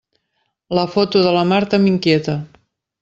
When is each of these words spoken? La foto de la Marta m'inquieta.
La 0.77 0.85
foto 0.95 1.21
de 1.27 1.33
la 1.37 1.43
Marta 1.51 1.81
m'inquieta. 1.85 2.37